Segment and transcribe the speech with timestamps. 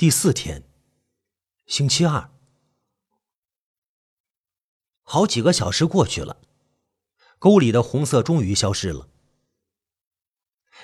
[0.00, 0.64] 第四天，
[1.66, 2.30] 星期二，
[5.02, 6.38] 好几个小时过去了，
[7.38, 9.10] 沟里的红色终于消失了。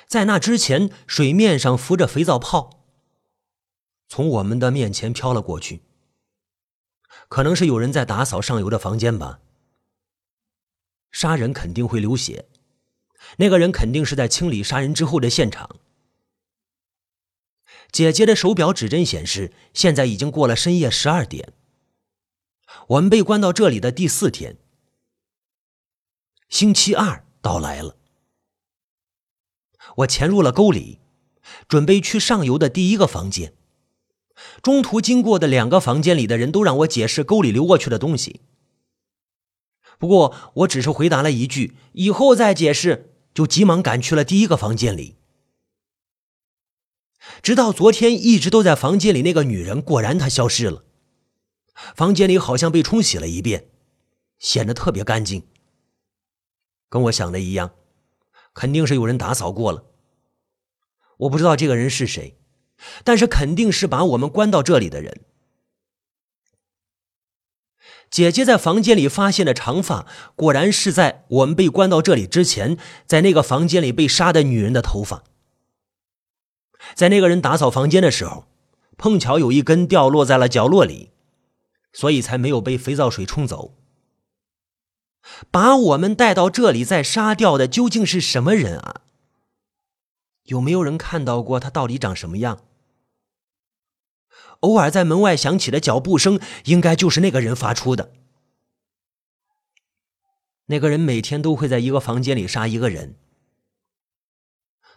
[0.06, 2.84] 在那之前，水面上浮着肥皂泡，
[4.06, 5.80] 从我们的面前飘了过去。
[7.30, 9.40] 可能是有人在打扫上游的房间吧。
[11.10, 12.50] 杀人肯定会流血，
[13.38, 15.80] 那个人肯定是在清理杀人之后的现场。
[17.92, 21.52] 姐姐的手表指针显示，现在已经过了深夜十二点。
[22.88, 24.58] 我们被关到这里的第四天，
[26.48, 27.96] 星期二到来了。
[29.96, 30.98] 我潜入了沟里，
[31.68, 33.54] 准备去上游的第一个房间。
[34.62, 38.40] 中途经过的两个房间里的人都让我解释沟里流过去的东西。
[39.98, 45.16] 不过我只是回答了一句“以后再解释”，就急忙赶去了第一个房间里。
[47.46, 50.82] 直到昨天一直都在房间里那个女人，果然她消失了。
[51.94, 53.68] 房间里好像被冲洗了一遍，
[54.40, 55.44] 显得特别干净。
[56.88, 57.70] 跟我想的一样，
[58.52, 59.84] 肯定是有人打扫过了。
[61.18, 62.36] 我不知道这个人是谁，
[63.04, 65.20] 但是肯定是把我们关到这里的人。
[68.10, 75.22] 姐姐在房间里发现的长发，果然是在我们被关到这里之前，在那个房间里被杀的女人的头发。
[76.94, 78.46] 在那个人打扫房间的时候，
[78.96, 81.10] 碰巧有一根掉落在了角落里，
[81.92, 83.74] 所以才没有被肥皂水冲走。
[85.50, 89.02] 把我们带到这里再杀掉的究竟是什么人啊？
[90.44, 92.60] 有没有人看到过他到底长什么样？
[94.60, 98.12] 偶尔在门外响起的脚步声，应该就是那个人发出的。
[100.66, 103.16] 那个人每天都会在一个房间里杀一个人。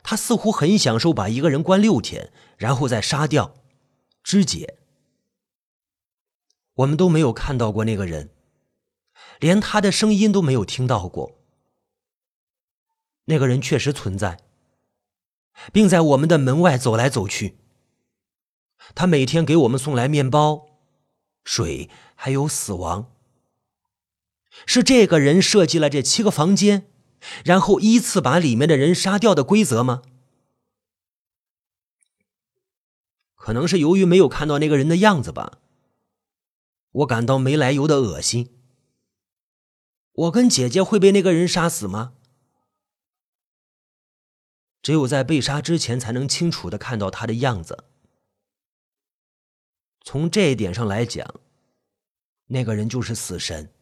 [0.09, 3.53] 他似乎很享受把一个人关六天，然后再杀掉、
[4.23, 4.79] 肢解。
[6.77, 8.31] 我们都没有看到过那个人，
[9.39, 11.37] 连他的声音都没有听到过。
[13.25, 14.39] 那个人确实存在，
[15.71, 17.59] 并在我们的门外走来走去。
[18.95, 20.69] 他每天给我们送来面包、
[21.43, 23.11] 水，还有死亡。
[24.65, 26.87] 是这个人设计了这七个房间。
[27.43, 30.01] 然后依次把里面的人杀掉的规则吗？
[33.35, 35.59] 可能是由于没有看到那个人的样子吧。
[36.91, 38.57] 我感到没来由的恶心。
[40.11, 42.13] 我跟姐姐会被那个人杀死吗？
[44.81, 47.85] 只有在被杀之前才能清楚的看到他的样子。
[50.01, 51.39] 从这一点上来讲，
[52.47, 53.73] 那个人就是死神。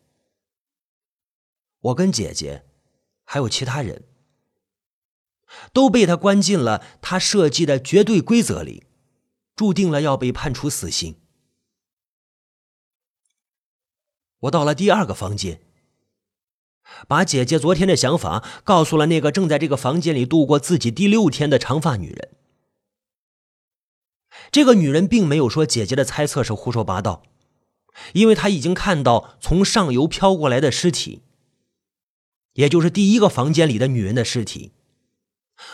[1.80, 2.67] 我跟姐姐。
[3.30, 4.06] 还有其他人，
[5.74, 8.86] 都被他关进了他设计的绝对规则里，
[9.54, 11.20] 注定了要被判处死刑。
[14.40, 15.60] 我到了第二个房间，
[17.06, 22.38] 把姐姐昨天的想法告诉了那个正在这个房间里度过自己第六天的长发女人。
[24.52, 27.24] 这个女人并没有说姐姐的猜测是胡说八道，
[28.14, 31.24] 因为她已经看到从上游飘过来的尸体。
[32.58, 34.74] 也就是第一个房间里的女人的尸体，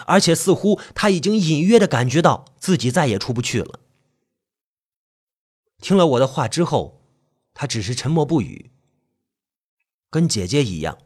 [0.05, 3.79] 而且似乎他已经隐约的感觉到自己再也出不去了。
[5.79, 7.01] 听了我的话之后，
[7.53, 8.71] 他只是沉默不语，
[10.09, 10.97] 跟姐姐一样。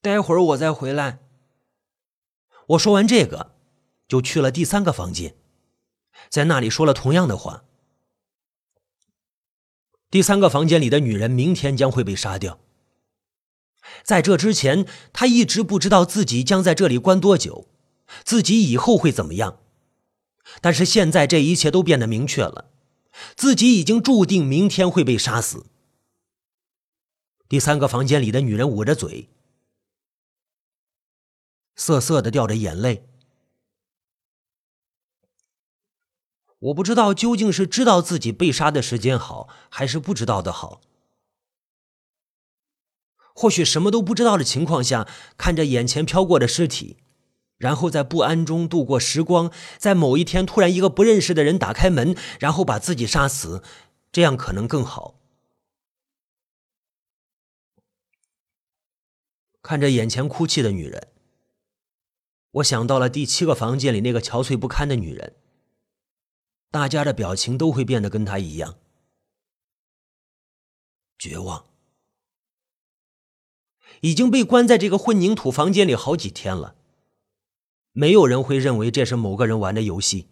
[0.00, 1.20] 待会儿我再回来。
[2.68, 3.54] 我说完这个，
[4.08, 5.36] 就去了第三个房间，
[6.28, 7.64] 在那里说了同样的话。
[10.10, 12.60] 第三个房间里的女人明天将会被杀掉。
[14.02, 17.68] 在这之前，他一直不知道自己将在这里关多久，
[18.24, 19.60] 自己以后会怎么样。
[20.62, 22.70] 但是现在这一切都变得明确了，
[23.36, 25.66] 自己已经注定明天会被杀死。
[27.48, 29.28] 第三个房间里的女人捂着嘴，
[31.76, 33.07] 涩涩的掉着眼泪。
[36.60, 40.80] 我不知道究竟是知道自己被杀的时间好，还是不知道的好。
[43.32, 45.06] 或许什么都不知道的情况下，
[45.36, 46.96] 看着眼前飘过的尸体，
[47.56, 53.62] 然后在不安中度过时光，在某一天突然一个不认识的人打开门，然后把自己杀死，
[54.10, 55.14] 这样可能更好。
[59.62, 61.08] 看着眼前哭泣的女人，
[62.50, 65.36] 我想到了第七个房间里那个憔悴不堪的女人。
[66.70, 68.78] 大家的表情都会变得跟他一样
[71.18, 71.64] 绝望。
[74.00, 76.76] 已经被关在这个混凝土房间里好几天了，
[77.92, 80.28] 没有人会认为这是某个人玩的游戏。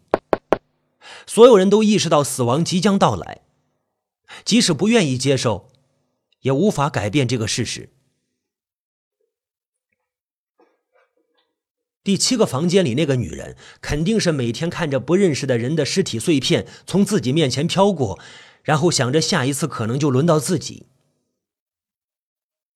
[1.25, 3.41] 所有人都意识到死亡即将到来，
[4.45, 5.69] 即使不愿意接受，
[6.41, 7.89] 也无法改变这个事实。
[12.07, 18.17] 第七个房间里那个女人，肯定是每天看着不认识的人的尸体碎片从自己面前飘过，
[18.63, 20.87] 然后想着下一次可能就轮到自己。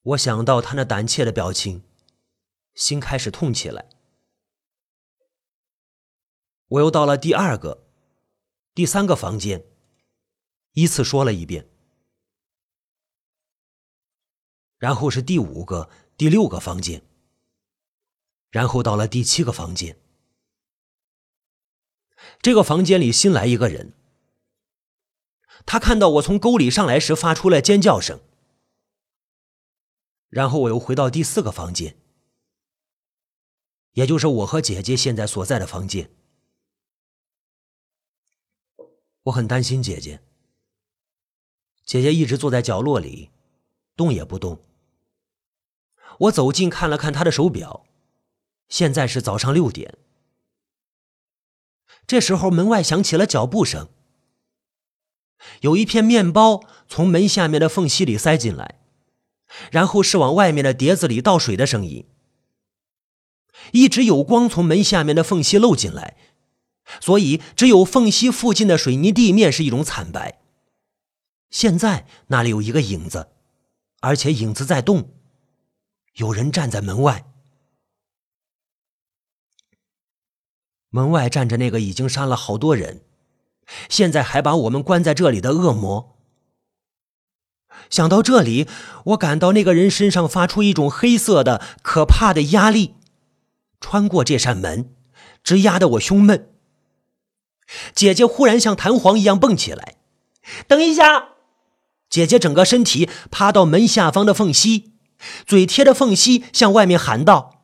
[0.01, 1.83] 我想到她那胆怯的表情，
[2.73, 3.87] 心开始痛起来。
[6.67, 7.85] 我又到了第二个、
[8.75, 9.63] 第三个房间，
[10.73, 11.69] 依次说了一遍，
[14.77, 17.01] 然后是第五个、第六个房间。
[18.51, 19.97] 然后到了第七个房间，
[22.41, 23.93] 这个房间里新来一个人。
[25.65, 28.19] 他看到我从沟里上来时发出了尖叫声。
[30.27, 31.97] 然后我又回到第四个房间，
[33.93, 36.09] 也就是我和姐姐现在所在的房间。
[39.23, 40.21] 我很担心姐姐。
[41.85, 43.29] 姐姐一直坐在角落里，
[43.95, 44.63] 动也不动。
[46.19, 47.85] 我走近看了看她的手表。
[48.71, 49.99] 现在是早上六点。
[52.07, 53.89] 这时候，门外响起了脚步声，
[55.59, 58.79] 有一片面包从门下面的缝隙里塞进来，
[59.71, 62.07] 然后是往外面的碟子里倒水的声音。
[63.73, 66.15] 一直有光从门下面的缝隙漏进来，
[67.01, 70.41] 所以只有缝隙附近的水泥地面是一种惨白。
[71.49, 73.31] 现在那里有一个影子，
[73.99, 75.09] 而且影子在动，
[76.13, 77.30] 有人站在门外。
[80.91, 83.01] 门外站着那个已经杀了好多人，
[83.89, 86.17] 现在还把我们关在这里的恶魔。
[87.89, 88.67] 想到这里，
[89.05, 92.95] 我感到那个人身上发出一种黑色的、可怕的压力，
[93.79, 94.93] 穿过这扇门，
[95.41, 96.49] 直压得我胸闷。
[97.95, 99.95] 姐姐忽然像弹簧一样蹦起来，
[100.67, 101.29] 等一下！
[102.09, 104.91] 姐姐整个身体趴到门下方的缝隙，
[105.45, 107.60] 嘴贴着缝隙向外面喊道。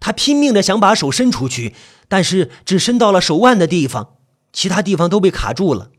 [0.00, 1.74] 他拼命的想把手伸出去，
[2.08, 4.16] 但是只伸到了手腕的地方，
[4.52, 5.90] 其他地方都被卡住了。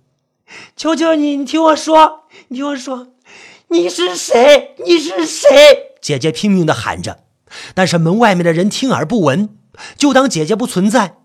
[0.75, 3.13] 求求你，你听我说，你听我说，
[3.69, 4.75] 你是谁？
[4.85, 5.95] 你是谁？
[5.99, 7.23] 姐姐拼命的喊着，
[7.73, 9.57] 但是门外面的人听而不闻，
[9.97, 11.17] 就当姐姐不存在，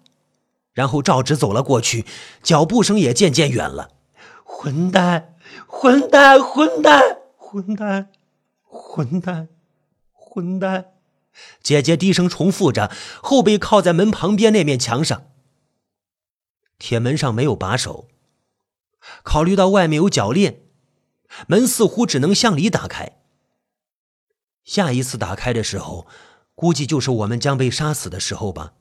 [0.72, 2.06] 然后赵直走了过去，
[2.42, 3.90] 脚步声也渐渐远了。
[4.42, 5.34] 混蛋！
[5.66, 6.42] 混蛋！
[6.42, 7.18] 混蛋！
[7.36, 8.08] 混蛋！
[8.62, 9.48] 混蛋！
[10.12, 10.86] 混蛋！
[11.62, 12.90] 姐姐低声重复着，
[13.22, 15.30] 后背靠在门旁边那面墙上。
[16.78, 18.08] 铁门上没有把手，
[19.22, 20.62] 考虑到外面有铰链，
[21.46, 23.20] 门似乎只能向里打开。
[24.64, 26.06] 下一次打开的时候，
[26.54, 28.74] 估计就是我们将被杀死的时候吧。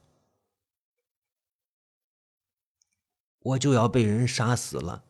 [3.39, 5.03] 我就要被人杀死了。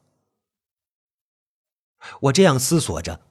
[2.22, 3.29] 我这样思索着。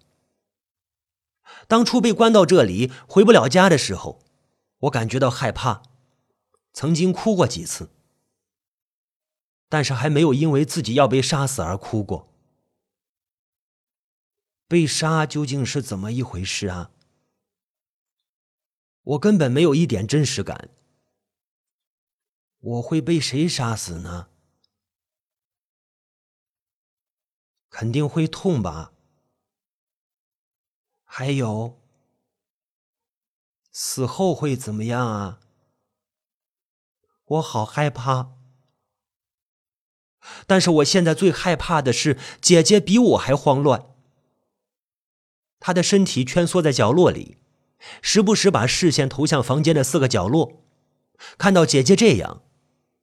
[1.68, 4.24] 当初被关到这里回不了家的时候，
[4.78, 5.82] 我感觉到害怕，
[6.72, 7.90] 曾经哭过几次，
[9.68, 12.32] 但是还没有因为自己要被杀死而哭过。
[14.66, 16.90] 被杀究竟是怎么一回事啊？
[19.02, 20.70] 我根本没有一点真实感。
[22.60, 24.28] 我会被谁杀死呢？
[27.68, 28.92] 肯定会痛吧。
[31.10, 31.80] 还有，
[33.72, 35.40] 死后会怎么样啊？
[37.24, 38.32] 我好害怕。
[40.46, 43.86] 但是我现在最害怕的是，姐姐比我还慌乱。
[45.58, 47.38] 她的身体蜷缩在角落里，
[48.02, 50.62] 时不时把视线投向房间的四个角落。
[51.38, 52.42] 看到姐姐这样，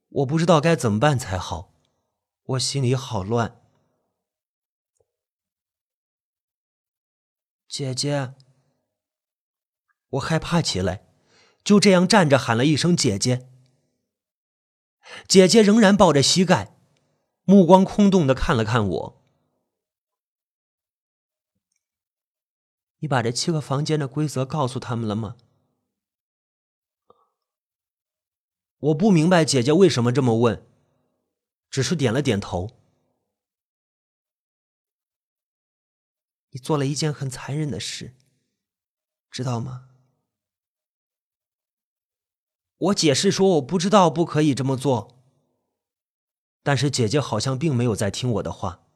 [0.08, 1.74] 我不知道该怎么办才好，
[2.44, 3.60] 我心里好乱。
[7.68, 8.34] 姐姐，
[10.10, 11.06] 我害怕起来，
[11.64, 13.48] 就这样站着喊了一声“姐姐”。
[15.28, 16.76] 姐姐仍然抱着膝盖，
[17.44, 19.22] 目光空洞的看了看我。
[23.00, 25.36] 你把这七个房间的规则告诉他们了吗？
[28.78, 30.66] 我不明白姐姐为什么这么问，
[31.68, 32.70] 只是点了点头。
[36.56, 38.14] 你做了一件很残忍的事，
[39.30, 39.90] 知道吗？
[42.78, 45.22] 我解释说我不知道，不可以这么做。
[46.62, 48.86] 但是姐姐好像并没有在听我的话。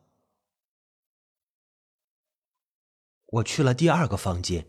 [3.26, 4.66] 我去了第二个房间，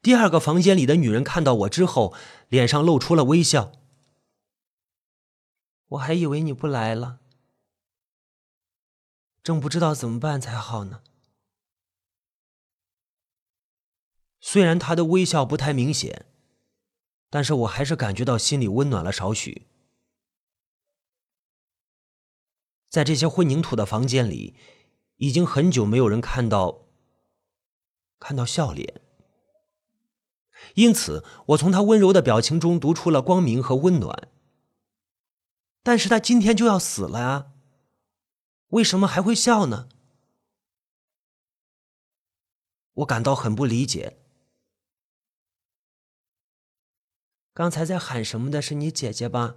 [0.00, 2.16] 第二个房间里的女人看到我之后，
[2.48, 3.72] 脸上露出了微笑。
[5.88, 7.20] 我还以为你不来了，
[9.42, 11.02] 正不知道怎么办才好呢。
[14.40, 16.26] 虽然她的微笑不太明显，
[17.30, 19.66] 但是我还是感觉到心里温暖了少许。
[22.88, 24.54] 在这些混凝土的房间里，
[25.16, 26.86] 已经很久没有人看到
[28.18, 29.00] 看到笑脸。
[30.74, 34.28] 因此，我从他温柔的表情中读出了光明和温暖。
[35.82, 37.51] 但是他今天就要死了啊！
[38.72, 39.88] 为什么还会笑呢？
[42.94, 44.18] 我感到很不理解。
[47.52, 49.56] 刚才在喊什么的是你姐姐吧？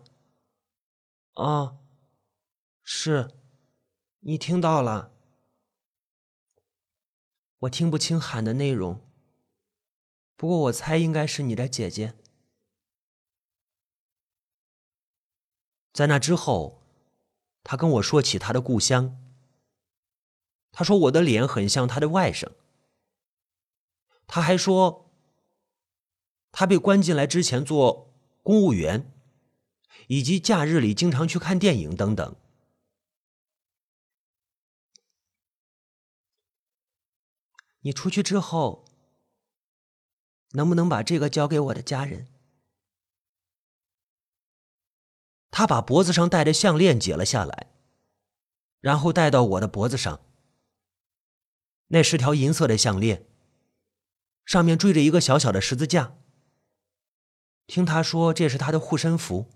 [1.35, 1.79] 哦，
[2.83, 3.31] 是，
[4.19, 5.13] 你听到了。
[7.59, 9.01] 我听不清喊的内容。
[10.35, 12.15] 不过我猜应该是你的姐姐。
[15.93, 16.84] 在那之后，
[17.65, 19.19] 他跟我说起他的故乡。
[20.71, 22.49] 他说我的脸很像他的外甥。
[24.25, 25.11] 他还说，
[26.51, 29.11] 他被关进来之前做公务员，
[30.07, 32.35] 以及假日里经常去看电影等等。
[37.81, 38.85] 你出去之后。
[40.51, 42.27] 能不能把这个交给我的家人？
[45.57, 47.71] 他把脖子上戴的项链解了下来，
[48.81, 50.19] 然后戴到我的脖子上。
[51.87, 53.25] 那是条银色的项链，
[54.43, 56.17] 上面缀着一个小小的十字架。
[57.67, 59.49] 听他说，这是他的护身符。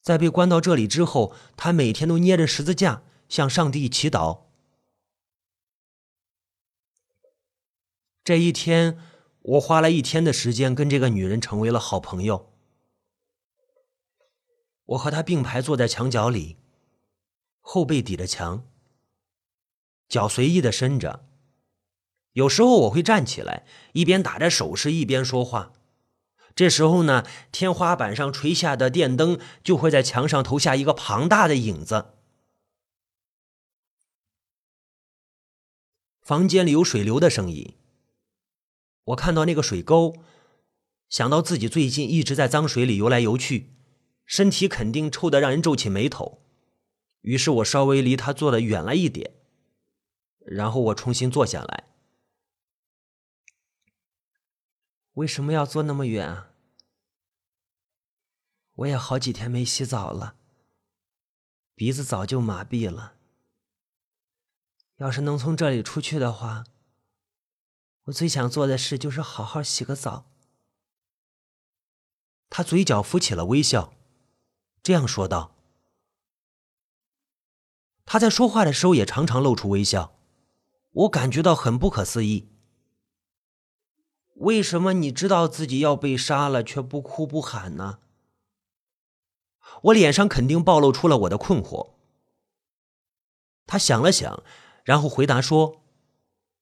[0.00, 4.42] 在被关到这里之后，他每天都捏着十字架向上帝祈祷。
[8.22, 8.96] 这一天，
[9.40, 12.47] 我花了一天的时间跟这个女人成为了好朋友。
[14.88, 16.56] 我和他并排坐在墙角里，
[17.60, 18.66] 后背抵着墙，
[20.08, 21.26] 脚随意的伸着。
[22.32, 25.72] 有时候我会站起来，一边打着手势一边说话。
[26.54, 32.14] 这时候呢，天花板上垂下的电灯就会在墙上投下一个庞大的影子。
[36.22, 37.74] 房间里有水流的声音。
[39.04, 40.16] 我看到那个水沟，
[41.08, 43.77] 想到自己最近一直在脏水里游来游去，
[44.28, 46.42] 身体肯定臭得让人皱起眉头。
[47.22, 49.32] 于是我稍微离他坐的远了一点，
[50.40, 51.84] 然后我重新坐下来。
[55.14, 56.50] 为什么要坐那么远啊？
[58.74, 60.36] 我也好几天没洗澡了，
[61.74, 63.14] 鼻子早就麻痹了。
[64.96, 66.64] 要是能从这里出去的话。
[68.04, 70.30] 我最想做的事就是好好洗个澡。
[72.48, 73.92] 他嘴角浮起了微笑，
[74.88, 75.54] 这样说道。
[78.06, 80.16] 他在说话的时候也常常露出微笑，
[80.92, 82.48] 我感觉到很不可思议。
[84.36, 87.98] 为什么你知道自己要被杀了却不哭不喊呢？
[89.82, 91.90] 我脸上肯定暴露出了我的困惑。
[93.66, 94.42] 他想了想，
[94.84, 95.82] 然后回答说。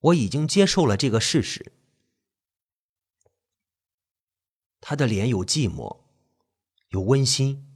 [0.00, 1.72] 我已经接受了这个事实。
[4.80, 6.00] 他的脸有寂寞，
[6.88, 7.75] 有温馨，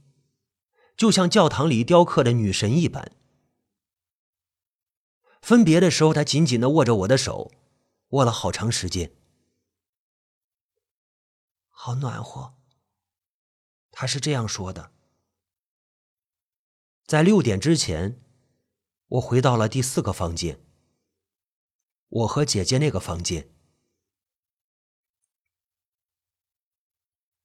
[1.01, 3.17] 就像教堂里雕刻的女神一般。
[5.41, 7.51] 分别的时候，他紧紧的握着我的手，
[8.09, 9.11] 握了好长时间。
[11.69, 12.53] 好暖和。
[13.89, 14.91] 他是这样说的。
[17.07, 18.21] 在六点之前，
[19.07, 20.63] 我回到了第四个房间。
[22.09, 23.49] 我和姐姐那个房间，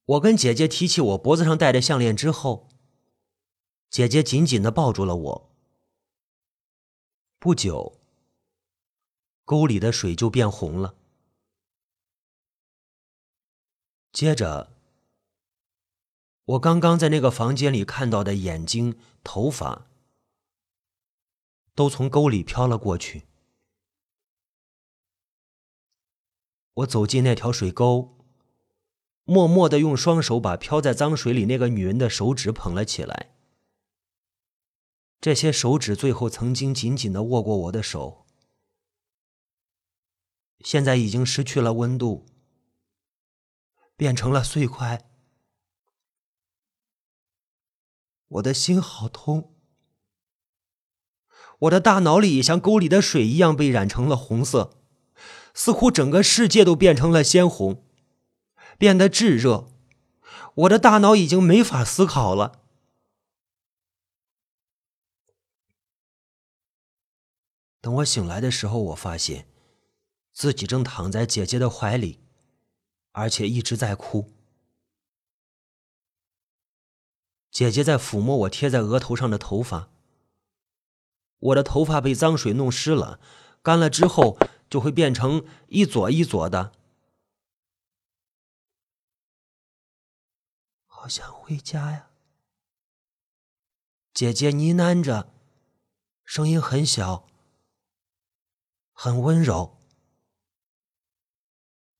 [0.04, 2.68] 我跟姐姐提起我脖子上戴的项链之后，
[3.96, 5.50] 姐姐紧紧的抱住了我。
[7.38, 7.98] 不久，
[9.46, 10.96] 沟里的水就变红了。
[14.12, 14.70] 接着，
[16.44, 19.86] 我刚刚在那个房间里看到的眼睛、头发，
[21.74, 23.22] 都从沟里飘了过去。
[26.74, 28.18] 我走进那条水沟，
[29.24, 33.32] 默默的用双手把飘在脏水里那个女人的手指捧了起来。
[35.20, 38.26] 这些手指最后曾经紧紧的握过我的手，
[40.61, 42.26] 现在已经失去了温度，
[43.96, 45.11] 变成了碎块。
[48.28, 49.54] 我的心好痛，
[51.61, 54.82] 我的大脑里也像沟里的水一样被染成了红色。
[55.54, 57.82] 似乎整个世界都变成了鲜红，
[58.76, 59.73] 变得炙热。
[60.54, 62.65] 我的大脑已经没法思考了。
[67.86, 69.46] 等我醒来的时候，我发现
[70.32, 72.18] 自己正躺在姐姐的怀里，
[73.12, 74.32] 而且一直在哭。
[77.48, 79.88] 姐姐在抚摸我贴在额头上的头发。
[81.38, 83.20] 我的头发被脏水弄湿了，
[83.62, 84.36] 干了之后
[84.68, 86.72] 就会变成一撮一撮的。
[90.86, 92.10] 好想回家呀！
[94.12, 95.32] 姐姐呢喃着，
[96.24, 97.28] 声音很小，
[98.98, 99.76] 很温柔。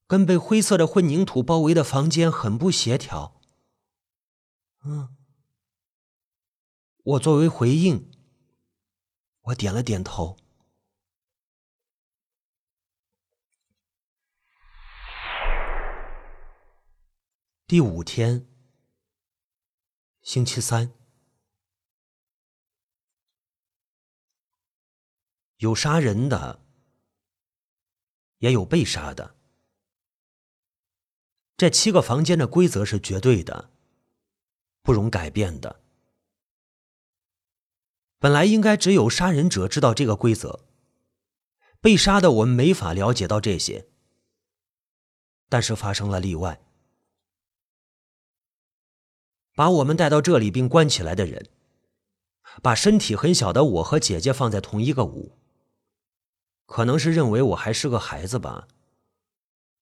[0.07, 3.39] 跟被灰色的混凝土包围的房间很不协调。
[4.83, 5.15] 嗯，
[7.03, 8.11] 我作为回应。
[9.41, 10.37] 我点了点头。
[17.67, 18.47] 第五天，
[20.21, 20.93] 星期三，
[25.57, 26.66] 有杀人的，
[28.39, 29.35] 也有被杀的。
[31.55, 33.71] 这七个房间的规则是绝对的，
[34.83, 35.81] 不容改变的。
[38.19, 40.65] 本来应该只有杀人者知道这个规则，
[41.79, 43.87] 被杀的我们没法了解到这些。
[45.49, 46.59] 但是发生了例外，
[49.55, 51.49] 把我们带到这里并关起来的人，
[52.61, 55.37] 把身体很小的我和姐姐放在同一个屋，
[56.67, 58.67] 可能是认为我还是个孩子吧，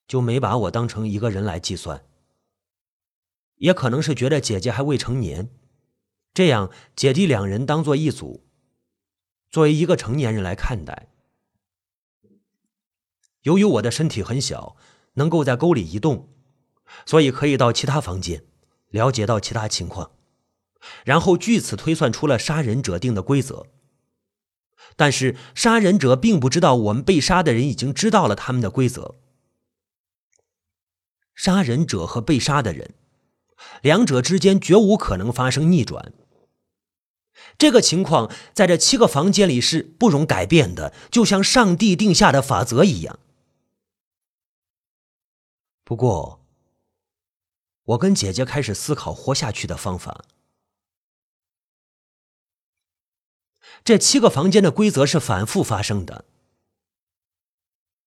[0.07, 2.05] 就没把我当成一个人来计算，
[3.55, 5.49] 也可能是觉得姐姐还未成年。
[6.33, 8.45] 这样，姐弟两人当做一组，
[9.49, 11.09] 作为一个成年人来看待。
[13.41, 14.77] 由于我的身体很小，
[15.13, 16.29] 能够在沟里移动，
[17.05, 18.45] 所以可以到其他房间，
[18.89, 20.11] 了解到其他情况，
[21.03, 23.65] 然后据此推算出了杀人者定的规则。
[24.95, 29.15] 但是，杀人者并不知道我们被杀的人已经知道了他们的规则。
[31.33, 32.93] 杀人者和被杀的人，
[33.81, 36.13] 两者之间绝无可能发生逆转。
[37.57, 43.19] 这个情况在这七个房间里是不容改变的，就像上帝定下的法则一样。
[45.83, 46.41] 不过，
[47.83, 50.23] 我跟姐姐开始思考活下去的方法。
[53.85, 56.25] 这七个房间的规则是反复发生的，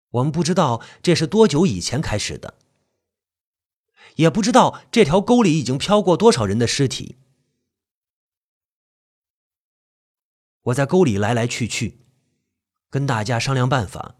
[0.09, 2.55] 我们不知道这是多久以前开始的，
[4.17, 7.15] 也不知道这条沟里已经飘过多少人的尸体。
[10.63, 12.01] 我在沟里来来去去，
[12.89, 14.15] 跟大家商量办法。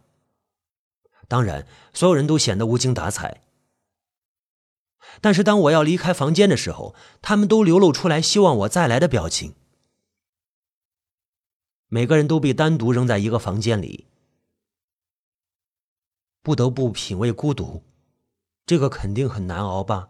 [1.28, 3.44] 当然，所有人都显得无精打采。
[5.20, 9.56] 但是，当我要离开房间的时候，他们都流露出来希望我再来的表情。
[11.90, 14.08] 每个人都被单独扔在一个房间里，
[16.44, 17.84] 不得不品味孤独，
[18.66, 20.10] 这个肯定很难熬吧。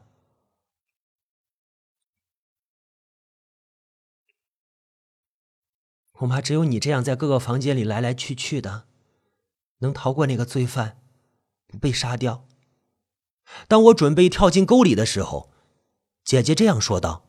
[6.11, 8.85] 恐怕只有你这样在各个房间里来来去去的，
[9.77, 11.01] 能逃过那个罪犯，
[11.65, 12.45] 不被杀掉。
[13.69, 15.49] 当我准备跳进沟里的时候，
[16.25, 17.25] 姐姐这样说道：“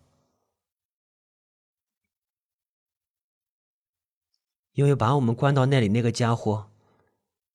[4.73, 6.71] 因为把我们关到那里那个家伙，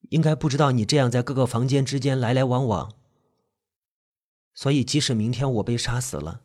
[0.09, 2.93] 应该不知道你这样在各个房间之间来来往往。
[4.53, 6.41] 所以，即使明天我被杀死了，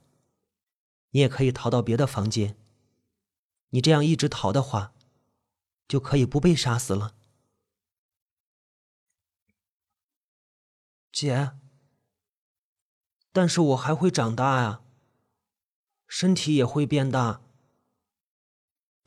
[1.11, 2.57] 你也可以逃到别的房间。”
[3.73, 4.93] 你这样一直逃的话，
[5.87, 7.15] 就可以不被杀死了，
[11.13, 11.53] 姐。
[13.31, 14.83] 但是我还会长大呀，
[16.09, 17.43] 身体也会变大，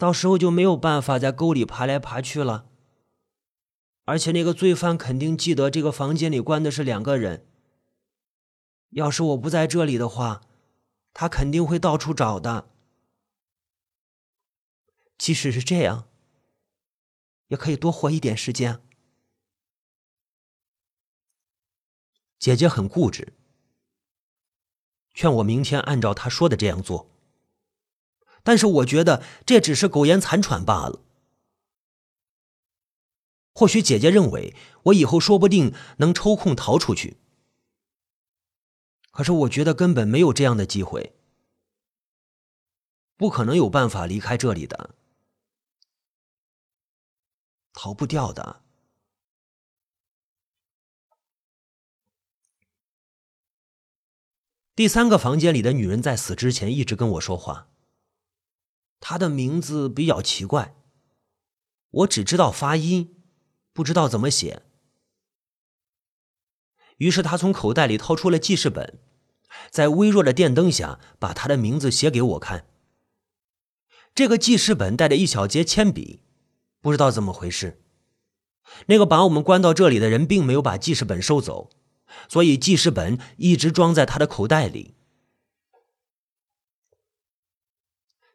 [0.03, 2.69] 到时候就没有办法在沟里爬来爬去了。
[4.03, 7.47] 而且那个罪犯肯定记得这个房间里关的是两个人，
[8.89, 10.41] 要是我不在这里的话，
[11.13, 12.69] 他肯定会到处找的。
[15.17, 16.09] 即使是这样，
[17.47, 18.81] 也可以多活一点时间。
[22.37, 23.31] 姐姐很固执，
[25.13, 27.12] 劝我明天按照她说的这样做。
[28.43, 31.01] 但是我觉得这只是苟延残喘罢了。
[33.53, 37.17] 或许姐姐认为我以后说不定能抽空逃出去。
[39.11, 41.15] 可是我觉得根本没有这样的机会。
[43.15, 44.95] 不可能有办法离开这里的。
[47.71, 48.61] 逃不掉的。
[54.75, 57.72] 第三个房间里的女人在死之前一直跟我说话。
[59.05, 60.77] 他的名字比较奇怪，
[61.89, 63.17] 我只知道发音，
[63.73, 64.61] 不知道怎么写。
[66.99, 69.01] 于是他从口袋里掏出了记事本，
[69.69, 72.65] 在微弱的电灯下把他的名字写给我看。
[74.15, 76.21] 这个记事本带着一小节铅笔，
[76.79, 77.83] 不知道怎么回事。
[78.85, 81.69] 那个把我们关到这里的人并没有把记事本收走，
[82.29, 84.95] 所以记事本一直装在他的口袋里。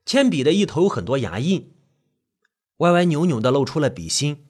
[0.08, 1.76] 铅笔的一头有很多牙印，
[2.78, 4.48] 歪歪扭扭的露出了笔芯。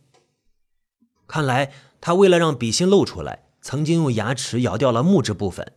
[1.26, 5.74] 看来他为了让笔芯露出来，曾经用牙齿咬掉了木质部分。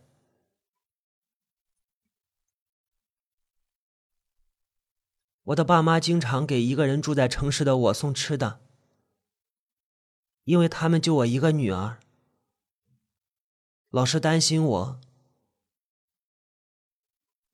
[5.42, 8.60] 我的爸妈经常给一个人住在城市的我送吃的。
[10.44, 11.98] 因为他们就我一个女儿，
[13.90, 15.00] 老是担心我。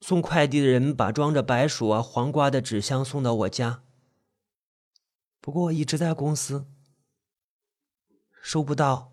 [0.00, 3.82] 送快递的人把装着白薯啊、黄瓜的纸箱送到我家，
[5.40, 6.66] 不过我一直在公司，
[8.40, 9.12] 收不到。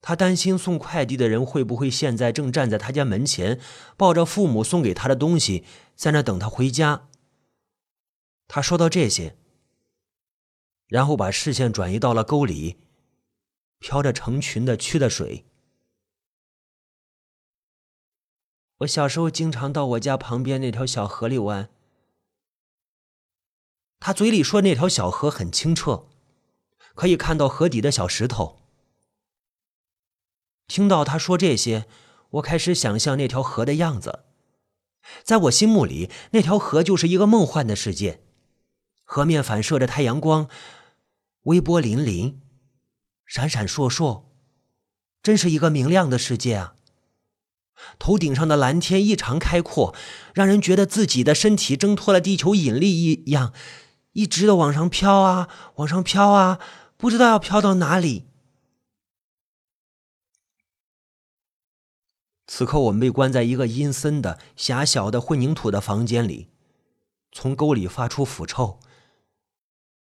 [0.00, 3.60] 他担心送快递的人会不会现在正站在他家门前，
[3.96, 7.08] 抱着父母送给他的东西，在那等他回家。
[8.48, 9.38] 他说到这些，
[10.88, 12.80] 然后把视线转移到了沟里，
[13.78, 15.46] 飘着成群的蛆的水。
[18.82, 21.68] 我小时候经常到我家旁边那条小河里玩。
[24.00, 26.08] 他嘴里说那条小河很清澈，
[26.94, 28.60] 可以看到河底的小石头。
[30.66, 31.86] 听到他说这些，
[32.30, 34.24] 我开始想象那条河的样子，
[35.22, 38.24] 在我心目里，那条河就是一个梦幻的世界。
[39.04, 40.48] 河面反射着太阳光，
[41.42, 42.38] 微波粼粼，
[43.26, 44.24] 闪闪烁烁，
[45.22, 46.74] 真是一个明亮的世界啊！
[47.98, 49.94] 头顶上的蓝天异常开阔，
[50.34, 53.52] 让人觉得自己的身体挣脱了地球引力一样，
[54.12, 56.58] 一直的往上飘啊，往上飘啊，
[56.96, 58.26] 不知道要飘到哪里。
[62.46, 66.48] 此刻，我们被关在一个阴森的、狭小的混凝土的房间里，
[67.30, 68.78] 从沟里发出腐臭。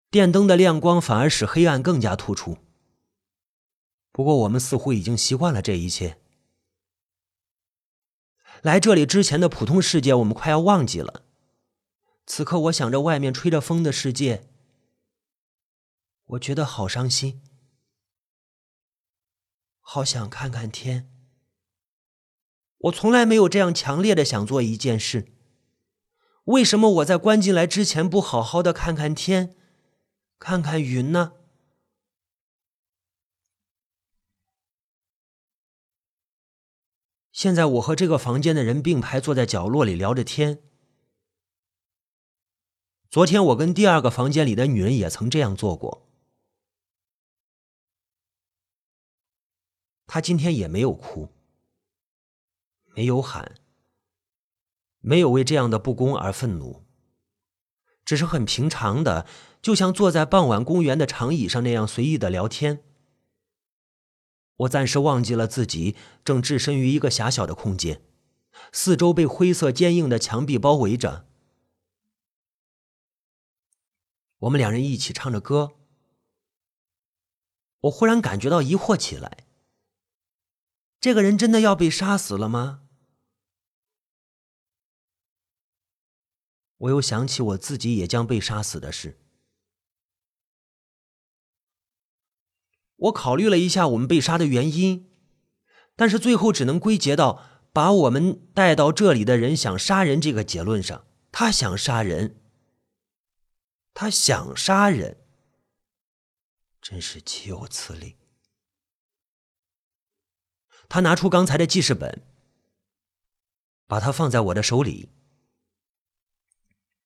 [0.09, 2.57] 电灯的亮光反而使黑暗更加突出。
[4.11, 6.20] 不过，我们似乎已经习惯了这一切。
[8.61, 11.23] 来这里之前的普通世界，我们快要忘记了。
[12.27, 14.47] 此刻，我想着外面吹着风的世界，
[16.25, 17.41] 我觉得好伤心，
[19.79, 21.09] 好想看看天。
[22.77, 25.33] 我从来没有这样强烈的想做一件事。
[26.45, 29.55] 为什么我在关进来之前不好好的看看天？
[30.39, 31.33] 看看云呢？
[37.41, 40.61] 现在我和这个房间的人并排坐在角落里聊着天。
[43.09, 46.07] 昨天我跟第二个房间里的女人也曾这样做过。
[50.05, 51.29] 她今天也没有哭，
[52.95, 53.55] 没有喊，
[54.99, 56.83] 没有为这样的不公而愤怒，
[58.05, 59.25] 只是很平常的。
[59.63, 62.83] 就像坐在傍晚公园的长椅上那样随意的聊天。
[64.57, 68.03] 我暂时忘记了自己正置身于一个狭小的空间，
[68.71, 71.27] 四周被灰色坚硬的墙壁包围着。
[74.39, 75.73] 我们两人一起唱着歌。
[77.81, 79.47] 我忽然感觉到疑惑起来：
[80.99, 82.83] 这个人真的要被杀死了吗？
[86.77, 89.19] 我又想起我自己也将被杀死的事。
[93.01, 95.09] 我考虑了一下我们被杀的原因，
[95.95, 101.05] 但是最后只能归结到把我们带到这里的人想杀人这个结论上。
[101.31, 102.41] 他想杀人，
[103.93, 105.17] 他想杀人，
[106.81, 108.17] 真是岂有此理！
[110.89, 112.27] 他拿出刚才的记事本，
[113.87, 115.09] 把它放在我的手里。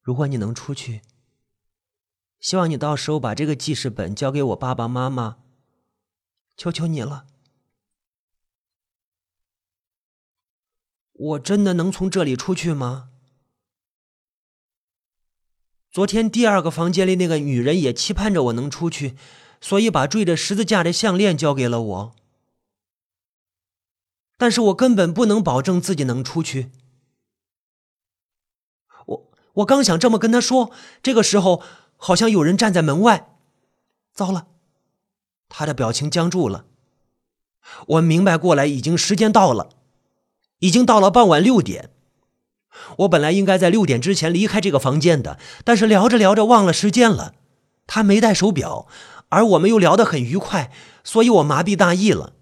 [0.02, 1.04] 如果你能出去，
[2.40, 5.45] 希望你到时候把这个记事本交给我爸爸妈妈。
[6.58, 7.26] 求求你了！
[11.14, 13.10] 我真的能从这里出去吗？
[15.90, 19.16] 昨天第二个房间里那个女人也期盼着我能出去，
[19.62, 22.16] 所以把坠着十字架的项链交给了我。
[24.38, 26.70] 但是我根本不能保证自己能出去。
[29.06, 31.64] 我我刚想这么跟他说，这个时候
[31.96, 33.38] 好像有人站在门外。
[34.14, 34.48] 糟了！
[35.50, 36.66] 他的表情僵住了，
[37.88, 39.70] 我明白过来，已经时间到了，
[40.60, 41.92] 已经到了傍晚六点。
[42.98, 47.34] 我本来应该在六点之前离开这个房间的，但是聊着聊着忘了时间了。
[47.88, 48.88] 他没带手表，
[49.30, 50.72] 而我们又聊得很愉快，
[51.04, 52.34] 所以我麻痹大意了。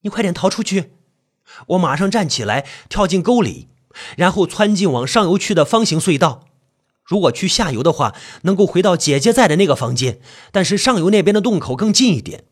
[0.00, 0.94] 你快点逃出去！
[1.68, 3.68] 我马上站起来，跳进沟里，
[4.16, 6.46] 然后窜进往上游去的方形隧道。
[7.04, 12.44] 如果去下游的话，能够回到姐姐在的那个房间，但是上游那边的洞口更近一点。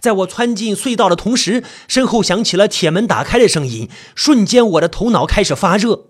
[0.00, 6.08] 在我窜进隧道的同时，身后响起了铁门打开的声音，瞬间我的头脑开始发热。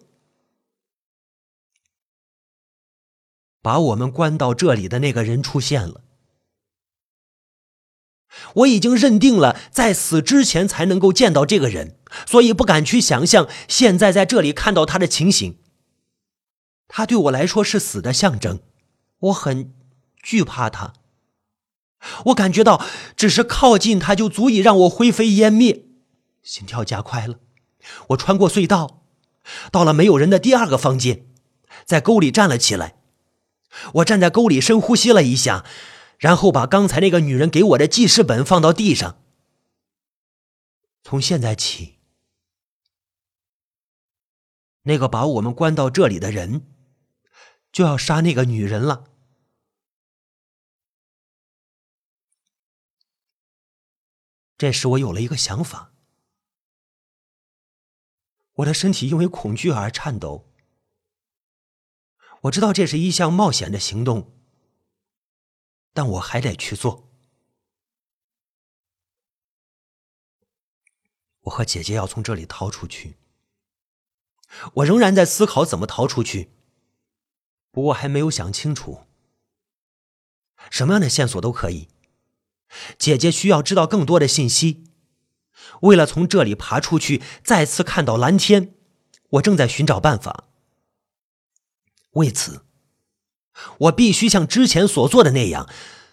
[3.61, 6.03] 把我们关到这里的那个人出现了。
[8.55, 15.59] 我已经认定了在死之前才能够见到这个人，所以不敢去想象现在在这里看到他的情形。
[16.89, 18.61] 他对我来说是死的象征，
[19.19, 19.73] 我很
[20.23, 20.95] 惧怕他。
[22.27, 22.85] 我感觉到，
[23.17, 25.85] 只是靠近他就足以让我灰飞烟灭，
[26.43, 27.41] 心跳加快了。
[28.09, 29.05] 我穿过隧道，
[29.71, 31.27] 到了没有人的第二个房间，
[31.85, 32.97] 在沟里站了起来。
[33.95, 35.65] 我站在沟里深呼吸了一下，
[36.19, 39.21] 然后把刚才那个女人给我的记事本放到地上。
[41.03, 41.97] 从现在起，
[44.83, 46.67] 那个把我们关到这里的人，
[47.79, 49.09] 就要杀那个女人了。
[54.57, 55.93] 这时，我有了一个想法。
[58.55, 60.53] 我的身体因为恐惧而颤抖。
[62.41, 64.37] 我知道这是一项冒险的行动，
[65.93, 67.09] 但我还得去做。
[71.43, 73.19] 我和姐姐要从这里逃出去。
[74.75, 76.58] 我仍然在思考怎么逃出去，
[77.71, 79.05] 不过还没有想清楚。
[80.71, 81.89] 什么样的线索都可以。
[82.99, 84.85] 姐姐需要知道更多的信息。
[85.83, 88.75] 为了从这里爬出去，再次看到蓝天，
[89.31, 90.45] 我正在寻找办法。
[92.13, 92.65] 为此，
[93.79, 95.69] 我必须像之前所做的那样，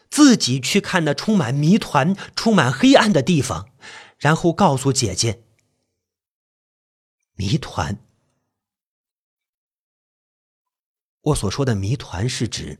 [0.09, 3.69] 自己去看那充满谜团、充满黑暗的地方，
[4.17, 5.43] 然后告诉姐姐。
[7.35, 7.99] 谜团，
[11.25, 12.79] 我所说的谜团是指。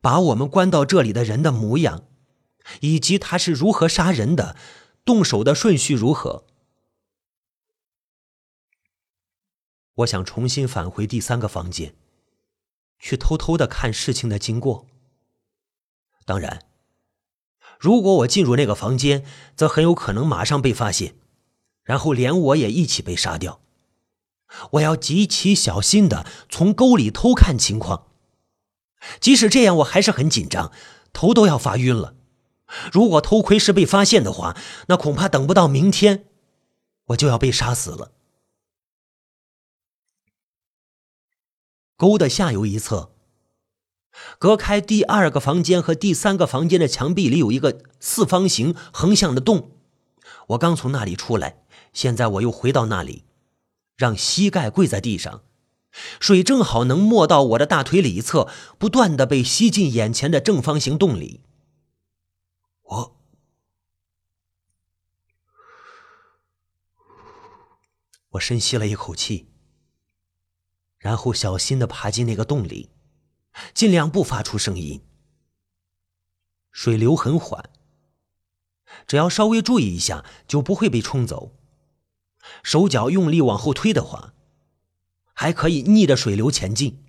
[0.00, 2.04] 把我们关到这里的人的模样，
[2.80, 4.56] 以及他是如何杀人的，
[5.04, 6.46] 动手的顺序如何？
[9.94, 11.94] 我想重新返回第三个房间，
[12.98, 14.86] 去偷偷的看事情的经过。
[16.24, 16.66] 当然，
[17.78, 19.24] 如果我进入那个房间，
[19.56, 21.16] 则很有可能马上被发现，
[21.82, 23.60] 然后连我也一起被杀掉。
[24.72, 28.06] 我要极其小心的从沟里偷看情况。
[29.20, 30.72] 即使这样，我还是很紧张，
[31.12, 32.14] 头都要发晕了。
[32.92, 34.56] 如果偷窥是被发现的话，
[34.88, 36.24] 那恐怕等不到明天，
[37.06, 38.10] 我就要被杀死了。
[41.96, 43.12] 沟的下游一侧，
[44.38, 49.70] 隔开第二个房间和第三个房间的墙壁里有一个四方形横向的洞。
[50.48, 53.25] 我刚从那里出来，现在我又回到那里，
[53.96, 55.42] 让膝盖跪在地上。
[56.20, 61.40] 水正好能没到我的大腿里侧，不断的被吸进眼前的正方形洞里。
[62.82, 63.16] 我，
[68.32, 69.48] 我深吸了一口气，
[70.98, 72.90] 然后小心的爬进那个洞里，
[73.72, 75.02] 尽量不发出声音。
[76.70, 77.70] 水流很缓，
[79.06, 81.56] 只要稍微注意一下，就不会被冲走。
[82.62, 84.34] 手脚用力往后推的话。
[85.38, 87.04] 还可以逆着水流前进，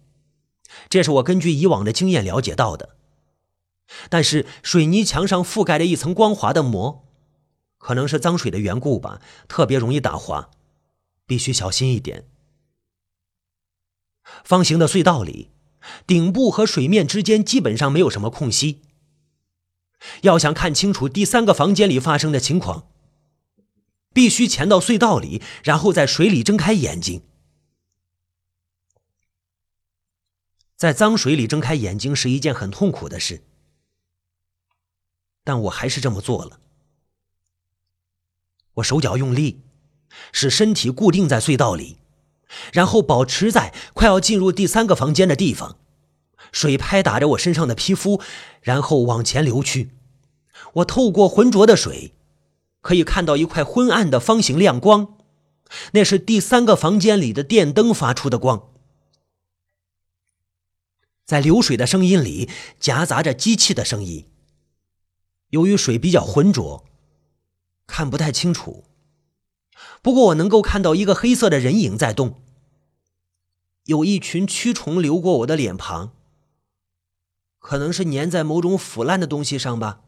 [0.90, 2.98] 这是我根据以往的经验了解到的。
[4.10, 7.06] 但是水泥墙上覆盖着一层光滑的膜，
[7.78, 10.50] 可能是脏水的缘故吧，特别容易打滑，
[11.26, 12.28] 必须小心一点。
[14.44, 15.52] 方形的隧道里，
[16.06, 18.82] 顶部和水面之间基本上没有什么空隙。
[20.24, 22.90] 要想看清楚第三个房间里发生的情况，
[24.18, 27.22] 必须潜到隧道里，然后在水里睁开眼睛。
[30.76, 33.44] 在脏水里睁开眼睛是一件很痛苦的事，
[35.44, 36.60] 但我还是这么做了。
[38.74, 39.62] 我手脚用力，
[40.32, 41.98] 使身体固定在隧道里，
[42.74, 45.78] 然后保持在快要进入第三个房间的地方。
[46.52, 48.20] 水拍打着我身上的皮肤，
[48.62, 49.92] 然后往前流去。
[50.74, 52.16] 我透过浑浊的水，
[52.88, 55.18] 可以看到一块昏暗的方形亮光，
[55.92, 58.70] 那是第三个房间里的电灯发出的光。
[61.26, 64.30] 在流水的声音里夹杂着机器的声音，
[65.50, 66.86] 由于水比较浑浊，
[67.86, 68.86] 看不太清楚。
[70.02, 72.42] 不过我能够看到一个黑色的人影在动，
[73.84, 76.14] 有一群蛆虫流过我的脸庞，
[77.60, 80.04] 可能是粘在某种腐烂的东西上吧。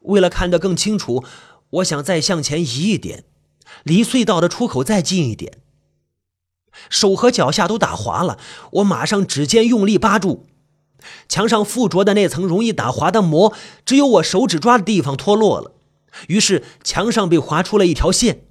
[0.00, 1.24] 为了看得更清楚，
[1.72, 3.24] 我想再向前移一点，
[3.82, 5.58] 离隧道的出口再近一点。
[6.88, 8.38] 手和脚下都打滑了，
[8.72, 10.46] 我马上指尖用力扒住。
[11.28, 13.52] 墙上附着的那层容易打滑的膜，
[13.84, 15.72] 只有我手指抓的地方脱落了，
[16.28, 18.44] 于是墙上被划出了一条线。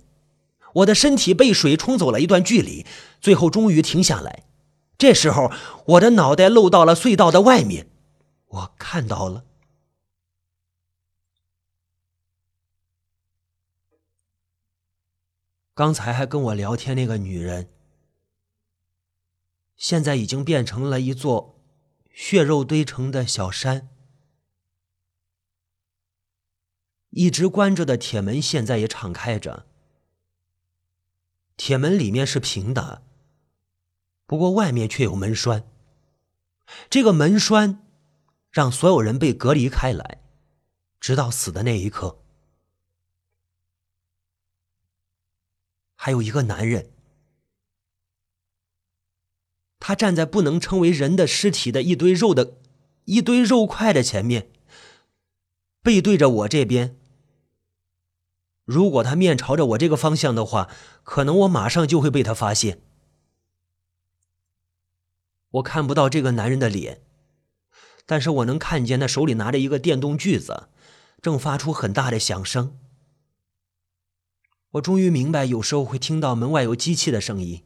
[0.76, 2.86] 我的身体被水冲走了一段距离，
[3.20, 4.44] 最后终于停下来。
[4.98, 5.52] 这时候，
[5.86, 7.88] 我的脑袋露到了隧道的外面，
[8.48, 9.44] 我看到了
[15.82, 17.68] 刚才还跟我聊天那个女人，
[19.76, 21.60] 现在已经变成了一座。
[22.14, 23.90] 血肉堆成的小山，
[27.10, 29.66] 一直关着的铁门现在也敞开着。
[31.58, 33.02] 铁门里面是平的，
[34.28, 35.68] 不过外面却有门栓。
[36.92, 37.88] 这个门栓
[38.52, 40.22] 让所有人被隔离开来，
[41.00, 42.21] 直到死的那一刻。
[46.04, 46.90] 还有一个男人。
[49.80, 52.58] 他站在不能称为人的尸体的一堆肉的
[53.06, 54.50] 一堆肉块的前面，
[55.84, 56.98] 背对着我这边。
[58.66, 60.70] 如果他面朝着我这个方向的话，
[61.04, 62.82] 可能我马上就会被他发现。
[65.52, 67.04] 我看不到这个男人的脸，
[68.08, 70.70] 但是我能看见他手里拿着一个电动锯子，
[71.22, 72.80] 正发出很大的响声。
[74.72, 77.64] 我终于明白，有时候会听到门外有机器的声音。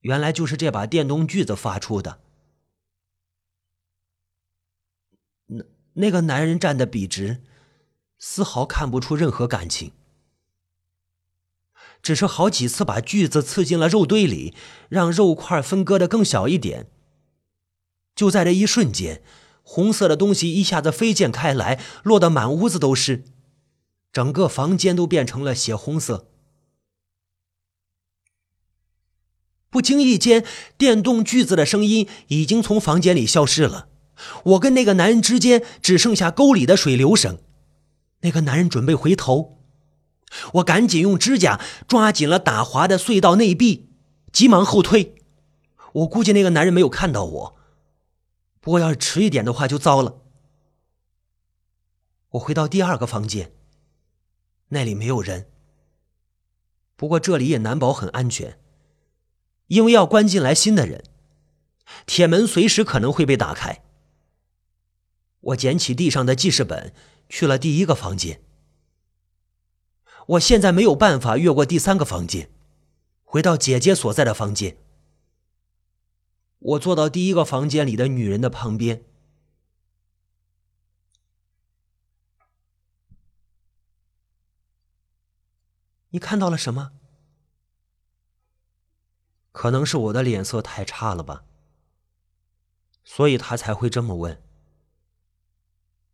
[0.00, 2.20] 原来就是这把电动锯子发出的。
[5.46, 5.64] 那
[5.94, 7.42] 那个男人站得笔直，
[8.18, 9.92] 丝毫看不出任何感情，
[12.00, 14.54] 只是好几次把锯子刺进了肉堆里，
[14.88, 16.88] 让肉块分割的更小一点。
[18.14, 19.22] 就在这一瞬间，
[19.62, 23.24] 红色的东西一下子飞溅开来，落得满屋子都是，
[24.12, 26.28] 整个房间都变成了血红色。
[29.70, 30.44] 不经意间，
[30.76, 33.88] 电动锯子的声音已经从房间里消失了。
[34.44, 37.38] 我跟那个男人之间只剩下沟里的水流声。
[38.20, 39.58] 那个男人准备回头，
[40.54, 43.88] 我赶紧用指甲抓紧了打滑的隧道内壁，
[44.30, 45.16] 急忙后退。
[45.94, 47.56] 我估计那个男人没有看到我，
[48.60, 50.20] 不过要是迟一点的话就糟了。
[52.32, 53.52] 我回到第二个房间，
[54.74, 55.48] 那里没有人，
[56.96, 58.58] 不过这里也难保很安全。
[59.66, 61.04] 因为要关进来新的人，
[62.06, 63.82] 铁门随时可能会被打开。
[65.40, 66.94] 我捡起地上的记事本，
[67.28, 68.42] 去了第一个房间。
[70.28, 72.50] 我现在没有办法越过第三个房间，
[73.24, 74.78] 回到姐姐所在的房间。
[76.58, 79.04] 我坐到第一个房间里的女人的旁边。
[86.12, 86.92] 你看到了什么？
[89.50, 91.44] 可能是我的脸色太差了吧，
[93.04, 94.42] 所以他才会这么问。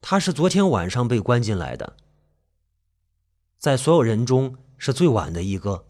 [0.00, 1.96] 他是昨天晚上被关进来的，
[3.58, 5.86] 在所有人中是最晚的一个。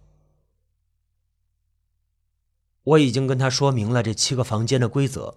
[2.82, 5.36] 我已经跟他说明了这七个房间的规则，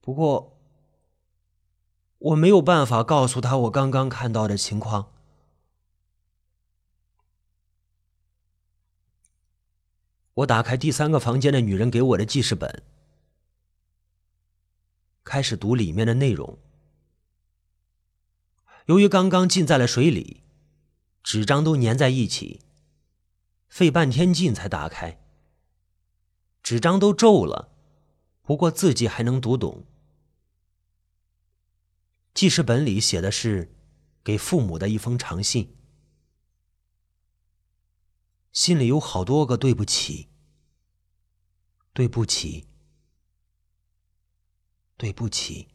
[0.00, 0.58] 不过
[2.18, 5.12] 我没有办法告诉他我刚刚看到的情况。
[10.36, 12.82] 我打开第三个房间的女人给我的记事本，
[15.24, 16.58] 开始读里面的内容。
[18.84, 20.42] 由于刚刚浸在了水里，
[21.22, 22.60] 纸张都粘在一起，
[23.68, 25.18] 费半天劲才打开。
[26.62, 27.72] 纸张都皱了，
[28.42, 29.86] 不过字迹还能读懂。
[32.34, 33.74] 记事本里写的是
[34.22, 35.74] 给父母的一封长信。
[38.56, 40.30] 心里有好多个对不起，
[41.92, 42.66] 对不起，
[44.96, 45.68] 对不起。